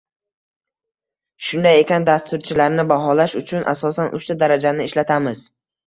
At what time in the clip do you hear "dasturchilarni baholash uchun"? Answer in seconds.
2.11-3.71